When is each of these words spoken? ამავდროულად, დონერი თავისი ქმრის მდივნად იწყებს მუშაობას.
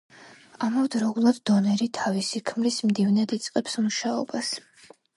ამავდროულად, 0.67 1.41
დონერი 1.51 1.89
თავისი 1.99 2.43
ქმრის 2.53 2.81
მდივნად 2.91 3.39
იწყებს 3.41 3.81
მუშაობას. 3.87 4.55